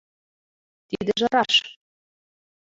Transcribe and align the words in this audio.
—Тидыже 0.89 1.27
раш. 1.33 1.53